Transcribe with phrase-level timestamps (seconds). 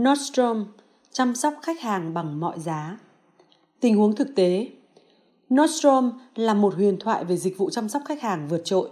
[0.00, 0.64] Nordstrom
[1.12, 2.98] chăm sóc khách hàng bằng mọi giá.
[3.80, 4.68] Tình huống thực tế,
[5.54, 8.88] Nordstrom là một huyền thoại về dịch vụ chăm sóc khách hàng vượt trội.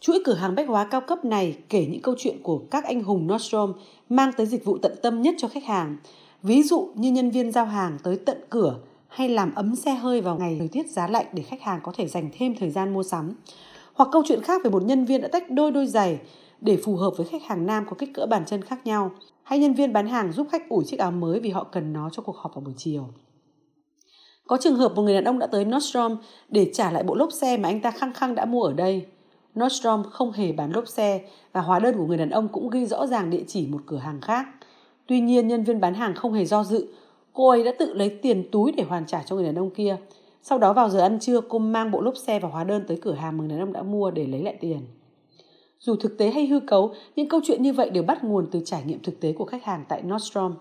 [0.00, 3.02] Chuỗi cửa hàng bách hóa cao cấp này kể những câu chuyện của các anh
[3.02, 3.72] hùng Nordstrom
[4.08, 5.96] mang tới dịch vụ tận tâm nhất cho khách hàng.
[6.42, 8.78] Ví dụ như nhân viên giao hàng tới tận cửa
[9.08, 11.92] hay làm ấm xe hơi vào ngày thời tiết giá lạnh để khách hàng có
[11.96, 13.32] thể dành thêm thời gian mua sắm.
[13.94, 16.18] Hoặc câu chuyện khác về một nhân viên đã tách đôi đôi giày
[16.60, 19.10] để phù hợp với khách hàng nam có kích cỡ bàn chân khác nhau.
[19.46, 22.10] Hay nhân viên bán hàng giúp khách ủi chiếc áo mới vì họ cần nó
[22.12, 23.08] cho cuộc họp vào buổi chiều.
[24.46, 26.16] Có trường hợp một người đàn ông đã tới Nordstrom
[26.48, 29.06] để trả lại bộ lốp xe mà anh ta khăng khăng đã mua ở đây.
[29.60, 31.20] Nordstrom không hề bán lốp xe
[31.52, 33.96] và hóa đơn của người đàn ông cũng ghi rõ ràng địa chỉ một cửa
[33.96, 34.46] hàng khác.
[35.06, 36.88] Tuy nhiên, nhân viên bán hàng không hề do dự.
[37.32, 39.96] Cô ấy đã tự lấy tiền túi để hoàn trả cho người đàn ông kia.
[40.42, 42.98] Sau đó vào giờ ăn trưa, cô mang bộ lốp xe và hóa đơn tới
[43.02, 44.80] cửa hàng mà người đàn ông đã mua để lấy lại tiền.
[45.80, 48.60] Dù thực tế hay hư cấu, những câu chuyện như vậy đều bắt nguồn từ
[48.64, 50.54] trải nghiệm thực tế của khách hàng tại Nordstrom.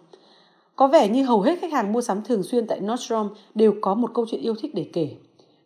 [0.76, 3.96] Có vẻ như hầu hết khách hàng mua sắm thường xuyên tại Nordstrom đều có
[3.96, 5.10] một câu chuyện yêu thích để kể.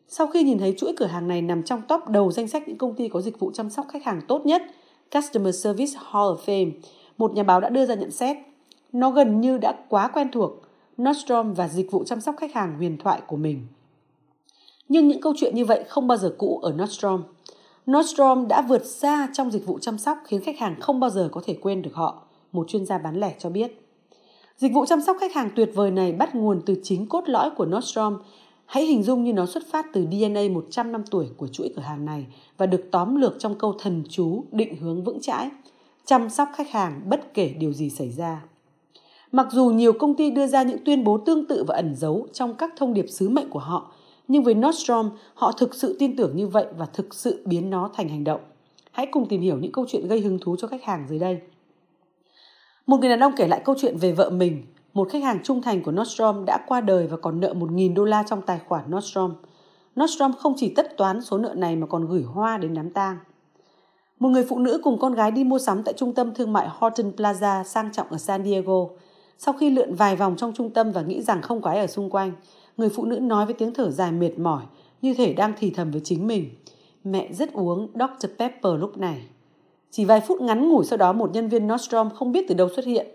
[0.08, 2.78] Sau khi nhìn thấy chuỗi cửa hàng này nằm trong top đầu danh sách những
[2.78, 4.62] công ty có dịch vụ chăm sóc khách hàng tốt nhất,
[5.16, 6.72] Customer Service Hall of Fame,
[7.18, 8.38] một nhà báo đã đưa ra nhận xét.
[8.92, 10.52] Nó gần như đã quá quen thuộc
[11.02, 13.68] Nordstrom và dịch vụ chăm sóc khách hàng huyền thoại của mình.
[14.90, 17.24] Nhưng những câu chuyện như vậy không bao giờ cũ ở Nordstrom.
[17.92, 21.30] Nordstrom đã vượt xa trong dịch vụ chăm sóc khiến khách hàng không bao giờ
[21.32, 23.86] có thể quên được họ, một chuyên gia bán lẻ cho biết.
[24.58, 27.50] Dịch vụ chăm sóc khách hàng tuyệt vời này bắt nguồn từ chính cốt lõi
[27.50, 28.18] của Nordstrom.
[28.66, 31.82] Hãy hình dung như nó xuất phát từ DNA 100 năm tuổi của chuỗi cửa
[31.82, 32.26] hàng này
[32.58, 35.50] và được tóm lược trong câu thần chú định hướng vững chãi,
[36.06, 38.44] chăm sóc khách hàng bất kể điều gì xảy ra.
[39.32, 42.28] Mặc dù nhiều công ty đưa ra những tuyên bố tương tự và ẩn giấu
[42.34, 43.92] trong các thông điệp sứ mệnh của họ,
[44.30, 47.90] nhưng với Nordstrom, họ thực sự tin tưởng như vậy và thực sự biến nó
[47.94, 48.42] thành hành động.
[48.92, 51.40] Hãy cùng tìm hiểu những câu chuyện gây hứng thú cho khách hàng dưới đây.
[52.86, 54.64] Một người đàn ông kể lại câu chuyện về vợ mình,
[54.94, 58.06] một khách hàng trung thành của Nordstrom đã qua đời và còn nợ 1.000 đô
[58.06, 59.34] la trong tài khoản Nordstrom.
[60.00, 63.18] Nordstrom không chỉ tất toán số nợ này mà còn gửi hoa đến đám tang.
[64.20, 66.68] Một người phụ nữ cùng con gái đi mua sắm tại trung tâm thương mại
[66.70, 68.88] Horton Plaza sang trọng ở San Diego.
[69.38, 71.88] Sau khi lượn vài vòng trong trung tâm và nghĩ rằng không có ai ở
[71.88, 72.32] xung quanh,
[72.80, 74.64] người phụ nữ nói với tiếng thở dài mệt mỏi,
[75.02, 76.50] như thể đang thì thầm với chính mình.
[77.04, 78.28] Mẹ rất uống Dr.
[78.38, 79.22] Pepper lúc này.
[79.92, 82.70] Chỉ vài phút ngắn ngủi sau đó một nhân viên Nordstrom không biết từ đâu
[82.76, 83.08] xuất hiện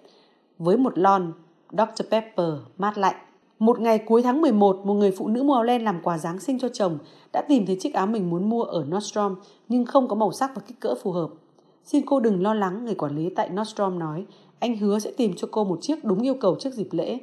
[0.58, 1.32] với một lon
[1.70, 2.02] Dr.
[2.10, 2.48] Pepper
[2.78, 3.14] mát lạnh.
[3.58, 6.58] Một ngày cuối tháng 11, một người phụ nữ mua len làm quà Giáng sinh
[6.58, 6.98] cho chồng
[7.32, 9.34] đã tìm thấy chiếc áo mình muốn mua ở Nordstrom
[9.68, 11.30] nhưng không có màu sắc và kích cỡ phù hợp.
[11.84, 14.26] Xin cô đừng lo lắng, người quản lý tại Nordstrom nói.
[14.58, 17.18] Anh hứa sẽ tìm cho cô một chiếc đúng yêu cầu trước dịp lễ.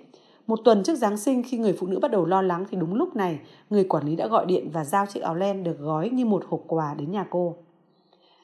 [0.47, 2.95] Một tuần trước Giáng sinh khi người phụ nữ bắt đầu lo lắng thì đúng
[2.95, 6.09] lúc này người quản lý đã gọi điện và giao chiếc áo len được gói
[6.09, 7.55] như một hộp quà đến nhà cô.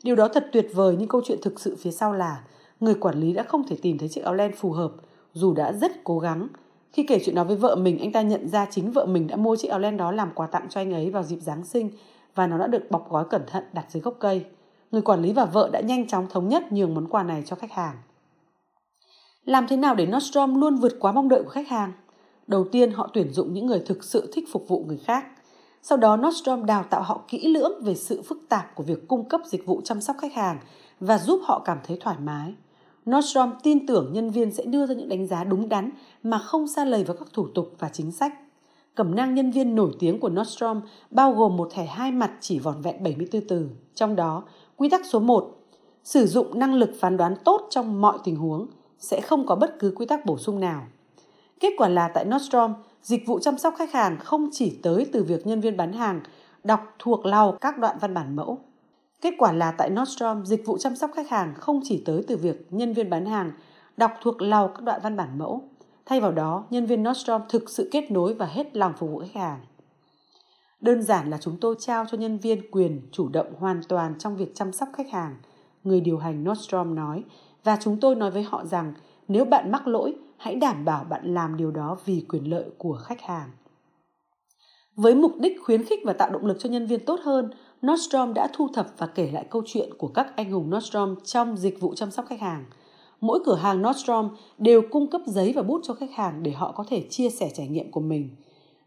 [0.03, 2.43] Điều đó thật tuyệt vời nhưng câu chuyện thực sự phía sau là
[2.79, 4.91] người quản lý đã không thể tìm thấy chiếc áo len phù hợp
[5.33, 6.47] dù đã rất cố gắng.
[6.91, 9.35] Khi kể chuyện đó với vợ mình, anh ta nhận ra chính vợ mình đã
[9.35, 11.89] mua chiếc áo len đó làm quà tặng cho anh ấy vào dịp Giáng sinh
[12.35, 14.45] và nó đã được bọc gói cẩn thận đặt dưới gốc cây.
[14.91, 17.55] Người quản lý và vợ đã nhanh chóng thống nhất nhường món quà này cho
[17.55, 17.95] khách hàng.
[19.47, 21.93] Làm thế nào để Nordstrom luôn vượt quá mong đợi của khách hàng?
[22.47, 25.25] Đầu tiên, họ tuyển dụng những người thực sự thích phục vụ người khác.
[25.83, 29.29] Sau đó Nordstrom đào tạo họ kỹ lưỡng về sự phức tạp của việc cung
[29.29, 30.59] cấp dịch vụ chăm sóc khách hàng
[30.99, 32.53] và giúp họ cảm thấy thoải mái.
[33.09, 35.89] Nordstrom tin tưởng nhân viên sẽ đưa ra những đánh giá đúng đắn
[36.23, 38.33] mà không xa lầy vào các thủ tục và chính sách.
[38.95, 40.81] Cẩm nang nhân viên nổi tiếng của Nordstrom
[41.11, 43.69] bao gồm một thẻ hai mặt chỉ vỏn vẹn 74 từ.
[43.95, 44.43] Trong đó,
[44.77, 45.57] quy tắc số 1,
[46.03, 48.67] sử dụng năng lực phán đoán tốt trong mọi tình huống,
[48.99, 50.83] sẽ không có bất cứ quy tắc bổ sung nào.
[51.59, 52.73] Kết quả là tại Nordstrom,
[53.07, 56.21] Dịch vụ chăm sóc khách hàng không chỉ tới từ việc nhân viên bán hàng
[56.63, 58.59] đọc thuộc lòng các đoạn văn bản mẫu.
[59.21, 62.37] Kết quả là tại Nordstrom, dịch vụ chăm sóc khách hàng không chỉ tới từ
[62.37, 63.51] việc nhân viên bán hàng
[63.97, 65.61] đọc thuộc lòng các đoạn văn bản mẫu.
[66.05, 69.19] Thay vào đó, nhân viên Nordstrom thực sự kết nối và hết lòng phục vụ
[69.19, 69.59] khách hàng.
[70.81, 74.37] Đơn giản là chúng tôi trao cho nhân viên quyền chủ động hoàn toàn trong
[74.37, 75.35] việc chăm sóc khách hàng,
[75.83, 77.23] người điều hành Nordstrom nói,
[77.67, 78.93] và chúng tôi nói với họ rằng
[79.27, 82.99] nếu bạn mắc lỗi, hãy đảm bảo bạn làm điều đó vì quyền lợi của
[83.03, 83.49] khách hàng.
[84.95, 87.49] Với mục đích khuyến khích và tạo động lực cho nhân viên tốt hơn,
[87.87, 91.57] Nordstrom đã thu thập và kể lại câu chuyện của các anh hùng Nordstrom trong
[91.57, 92.65] dịch vụ chăm sóc khách hàng.
[93.21, 96.71] Mỗi cửa hàng Nordstrom đều cung cấp giấy và bút cho khách hàng để họ
[96.71, 98.29] có thể chia sẻ trải nghiệm của mình.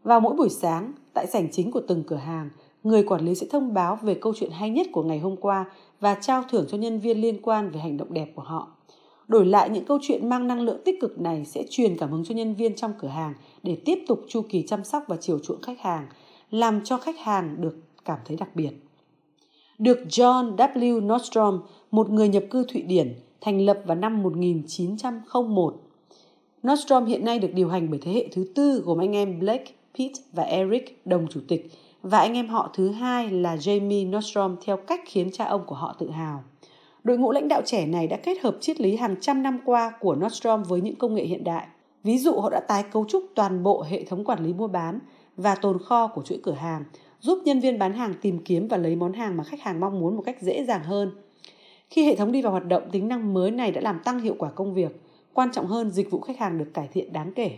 [0.03, 2.49] Vào mỗi buổi sáng, tại sảnh chính của từng cửa hàng,
[2.83, 5.65] người quản lý sẽ thông báo về câu chuyện hay nhất của ngày hôm qua
[5.99, 8.67] và trao thưởng cho nhân viên liên quan về hành động đẹp của họ.
[9.27, 12.23] Đổi lại những câu chuyện mang năng lượng tích cực này sẽ truyền cảm hứng
[12.25, 13.33] cho nhân viên trong cửa hàng
[13.63, 16.07] để tiếp tục chu kỳ chăm sóc và chiều chuộng khách hàng,
[16.51, 18.71] làm cho khách hàng được cảm thấy đặc biệt.
[19.79, 21.07] Được John W.
[21.07, 21.61] Nordstrom,
[21.91, 25.81] một người nhập cư Thụy Điển, thành lập vào năm 1901.
[26.67, 29.71] Nordstrom hiện nay được điều hành bởi thế hệ thứ tư gồm anh em Blake,
[29.97, 34.55] Pete và Eric, đồng chủ tịch, và anh em họ thứ hai là Jamie Nordstrom
[34.65, 36.43] theo cách khiến cha ông của họ tự hào.
[37.03, 39.93] Đội ngũ lãnh đạo trẻ này đã kết hợp triết lý hàng trăm năm qua
[39.99, 41.67] của Nordstrom với những công nghệ hiện đại.
[42.03, 44.99] Ví dụ họ đã tái cấu trúc toàn bộ hệ thống quản lý mua bán
[45.37, 46.83] và tồn kho của chuỗi cửa hàng,
[47.19, 49.99] giúp nhân viên bán hàng tìm kiếm và lấy món hàng mà khách hàng mong
[49.99, 51.11] muốn một cách dễ dàng hơn.
[51.89, 54.35] Khi hệ thống đi vào hoạt động, tính năng mới này đã làm tăng hiệu
[54.39, 55.01] quả công việc.
[55.33, 57.57] Quan trọng hơn, dịch vụ khách hàng được cải thiện đáng kể.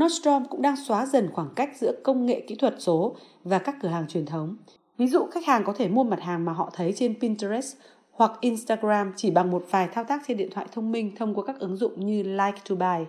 [0.00, 3.76] Nordstrom cũng đang xóa dần khoảng cách giữa công nghệ kỹ thuật số và các
[3.82, 4.56] cửa hàng truyền thống.
[4.98, 7.76] Ví dụ khách hàng có thể mua mặt hàng mà họ thấy trên Pinterest
[8.10, 11.44] hoặc Instagram chỉ bằng một vài thao tác trên điện thoại thông minh thông qua
[11.46, 13.04] các ứng dụng như Like to Buy.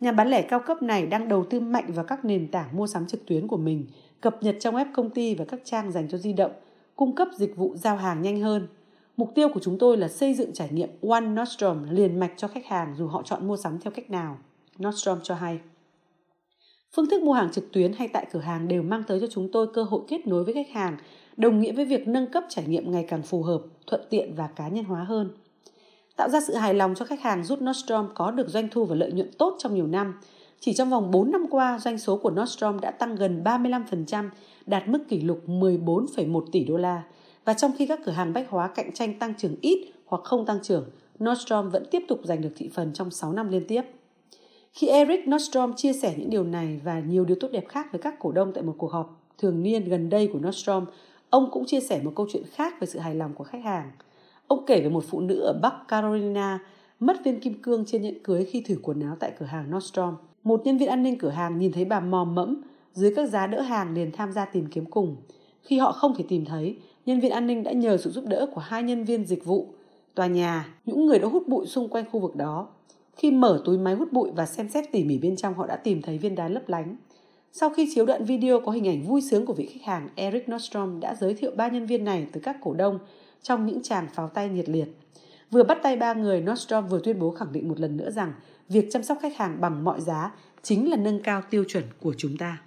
[0.00, 2.86] Nhà bán lẻ cao cấp này đang đầu tư mạnh vào các nền tảng mua
[2.86, 3.86] sắm trực tuyến của mình,
[4.20, 6.52] cập nhật trong web công ty và các trang dành cho di động,
[6.96, 8.68] cung cấp dịch vụ giao hàng nhanh hơn.
[9.16, 12.48] Mục tiêu của chúng tôi là xây dựng trải nghiệm One Nordstrom liền mạch cho
[12.48, 14.38] khách hàng dù họ chọn mua sắm theo cách nào.
[14.82, 15.58] Nordstrom cho hay.
[16.96, 19.48] Phương thức mua hàng trực tuyến hay tại cửa hàng đều mang tới cho chúng
[19.52, 20.96] tôi cơ hội kết nối với khách hàng,
[21.36, 24.46] đồng nghĩa với việc nâng cấp trải nghiệm ngày càng phù hợp, thuận tiện và
[24.46, 25.30] cá nhân hóa hơn.
[26.16, 28.94] Tạo ra sự hài lòng cho khách hàng giúp Nordstrom có được doanh thu và
[28.94, 30.20] lợi nhuận tốt trong nhiều năm.
[30.60, 34.30] Chỉ trong vòng 4 năm qua, doanh số của Nordstrom đã tăng gần 35%,
[34.66, 37.02] đạt mức kỷ lục 14,1 tỷ đô la.
[37.44, 40.46] Và trong khi các cửa hàng bách hóa cạnh tranh tăng trưởng ít hoặc không
[40.46, 40.90] tăng trưởng,
[41.24, 43.82] Nordstrom vẫn tiếp tục giành được thị phần trong 6 năm liên tiếp.
[44.72, 48.00] Khi Eric Nordstrom chia sẻ những điều này và nhiều điều tốt đẹp khác với
[48.00, 50.84] các cổ đông tại một cuộc họp thường niên gần đây của Nordstrom,
[51.30, 53.90] ông cũng chia sẻ một câu chuyện khác về sự hài lòng của khách hàng.
[54.46, 56.58] Ông kể về một phụ nữ ở Bắc Carolina
[57.00, 60.16] mất viên kim cương trên nhẫn cưới khi thử quần áo tại cửa hàng Nordstrom.
[60.44, 63.46] Một nhân viên an ninh cửa hàng nhìn thấy bà mò mẫm dưới các giá
[63.46, 65.16] đỡ hàng liền tham gia tìm kiếm cùng.
[65.62, 66.76] Khi họ không thể tìm thấy,
[67.06, 69.74] nhân viên an ninh đã nhờ sự giúp đỡ của hai nhân viên dịch vụ
[70.14, 72.68] tòa nhà, những người đã hút bụi xung quanh khu vực đó.
[73.16, 75.76] Khi mở túi máy hút bụi và xem xét tỉ mỉ bên trong họ đã
[75.76, 76.96] tìm thấy viên đá lấp lánh.
[77.52, 80.48] Sau khi chiếu đoạn video có hình ảnh vui sướng của vị khách hàng, Eric
[80.48, 82.98] Nordstrom đã giới thiệu ba nhân viên này tới các cổ đông
[83.42, 84.88] trong những tràng pháo tay nhiệt liệt.
[85.50, 88.32] Vừa bắt tay ba người, Nordstrom vừa tuyên bố khẳng định một lần nữa rằng
[88.68, 92.14] việc chăm sóc khách hàng bằng mọi giá chính là nâng cao tiêu chuẩn của
[92.16, 92.62] chúng ta.